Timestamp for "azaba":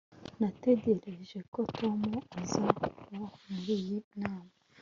2.41-2.85